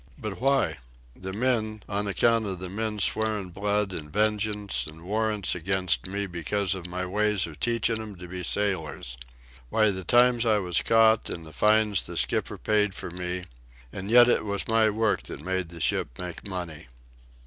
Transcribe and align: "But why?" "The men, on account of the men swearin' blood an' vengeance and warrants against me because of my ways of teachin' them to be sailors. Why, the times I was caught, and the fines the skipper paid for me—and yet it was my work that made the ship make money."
"But 0.17 0.41
why?" 0.41 0.77
"The 1.15 1.31
men, 1.31 1.83
on 1.87 2.07
account 2.07 2.47
of 2.47 2.57
the 2.57 2.69
men 2.69 2.97
swearin' 2.97 3.51
blood 3.51 3.93
an' 3.93 4.09
vengeance 4.09 4.87
and 4.87 5.03
warrants 5.03 5.53
against 5.53 6.07
me 6.07 6.25
because 6.25 6.73
of 6.73 6.87
my 6.87 7.05
ways 7.05 7.45
of 7.45 7.59
teachin' 7.59 7.99
them 7.99 8.15
to 8.15 8.27
be 8.27 8.41
sailors. 8.41 9.15
Why, 9.69 9.91
the 9.91 10.03
times 10.03 10.43
I 10.43 10.57
was 10.57 10.81
caught, 10.81 11.29
and 11.29 11.45
the 11.45 11.53
fines 11.53 12.01
the 12.01 12.17
skipper 12.17 12.57
paid 12.57 12.95
for 12.95 13.11
me—and 13.11 14.09
yet 14.09 14.27
it 14.27 14.43
was 14.43 14.67
my 14.67 14.89
work 14.89 15.21
that 15.29 15.43
made 15.45 15.69
the 15.69 15.79
ship 15.79 16.17
make 16.17 16.47
money." 16.47 16.87